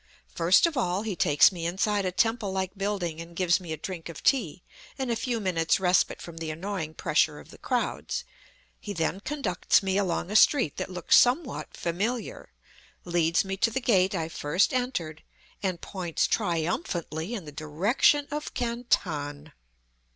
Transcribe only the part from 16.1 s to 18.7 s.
triumphantly in the direction of